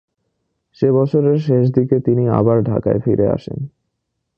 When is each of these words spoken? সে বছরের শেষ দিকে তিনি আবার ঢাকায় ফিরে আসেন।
সে 0.77 0.91
বছরের 0.91 1.37
শেষ 1.39 1.65
দিকে 1.71 1.99
তিনি 1.99 2.23
আবার 2.29 2.57
ঢাকায় 2.63 2.99
ফিরে 2.99 3.27
আসেন। 3.27 3.59